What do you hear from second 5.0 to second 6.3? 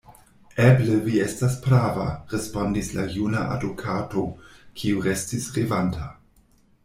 restis revanta.